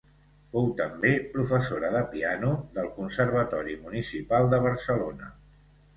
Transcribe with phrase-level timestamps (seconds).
[0.53, 5.35] Fou també professora de piano del Conservatori Municipal de Barcelona.